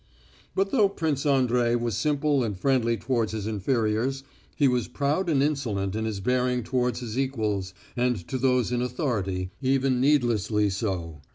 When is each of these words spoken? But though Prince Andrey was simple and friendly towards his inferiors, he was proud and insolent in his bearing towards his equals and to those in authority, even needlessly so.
But 0.55 0.71
though 0.71 0.89
Prince 0.89 1.27
Andrey 1.27 1.75
was 1.75 1.95
simple 1.95 2.43
and 2.43 2.57
friendly 2.57 2.97
towards 2.97 3.33
his 3.33 3.45
inferiors, 3.45 4.23
he 4.55 4.67
was 4.67 4.87
proud 4.87 5.29
and 5.29 5.43
insolent 5.43 5.95
in 5.95 6.05
his 6.05 6.19
bearing 6.19 6.63
towards 6.63 7.01
his 7.01 7.19
equals 7.19 7.75
and 7.95 8.27
to 8.27 8.39
those 8.39 8.71
in 8.71 8.81
authority, 8.81 9.51
even 9.61 10.01
needlessly 10.01 10.71
so. 10.71 11.21